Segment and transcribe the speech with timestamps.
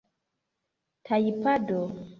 [1.05, 1.81] tajpado